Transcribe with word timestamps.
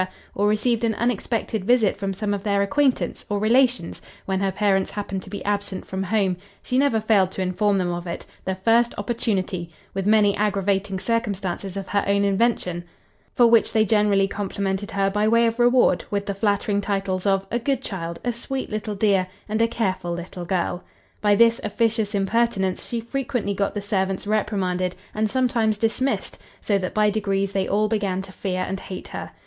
or 0.33 0.47
received 0.47 0.83
an 0.83 0.95
unexpected 0.95 1.63
visit 1.63 1.95
from 1.95 2.11
some 2.11 2.33
of 2.33 2.41
their 2.41 2.63
acquaintance, 2.63 3.23
or 3.29 3.37
relations, 3.37 4.01
when 4.25 4.39
her 4.39 4.51
parents 4.51 4.89
happened 4.89 5.21
to 5.21 5.29
be 5.29 5.45
absent 5.45 5.85
from 5.85 6.01
home; 6.01 6.35
she 6.63 6.75
never 6.75 6.99
failed 6.99 7.29
to 7.29 7.39
inform 7.39 7.77
them 7.77 7.93
of 7.93 8.07
it, 8.07 8.25
the 8.43 8.55
first 8.55 8.95
opportunity, 8.97 9.69
with 9.93 10.07
many 10.07 10.35
aggravating 10.35 10.97
circumstances 10.97 11.77
of 11.77 11.87
her 11.89 12.03
own 12.07 12.23
invention; 12.23 12.83
for 13.35 13.45
which 13.45 13.71
they 13.73 13.85
generally 13.85 14.27
complimented 14.27 14.89
her, 14.89 15.07
by 15.11 15.27
way 15.27 15.45
of 15.45 15.59
reward, 15.59 16.03
with 16.09 16.25
the 16.25 16.33
flattering 16.33 16.81
titles 16.81 17.27
of 17.27 17.45
a 17.51 17.59
good 17.59 17.83
child, 17.83 18.17
a 18.25 18.33
sweet 18.33 18.71
little 18.71 18.95
dear, 18.95 19.27
and 19.47 19.61
a 19.61 19.67
careful 19.67 20.13
little 20.13 20.45
girl. 20.45 20.83
By 21.21 21.35
this 21.35 21.61
officious 21.63 22.15
impertinence 22.15 22.87
she 22.89 23.01
frequently 23.01 23.53
got 23.53 23.75
the 23.75 23.83
servants 23.83 24.25
reprimanded, 24.25 24.95
and 25.13 25.29
sometimes 25.29 25.77
dismissed; 25.77 26.39
so 26.59 26.79
that 26.79 26.95
by 26.95 27.11
degrees 27.11 27.51
they 27.53 27.67
all 27.67 27.87
began 27.87 28.23
to 28.23 28.31
fear 28.31 28.63
and 28.67 28.79
hate 28.79 29.09
her. 29.09 29.29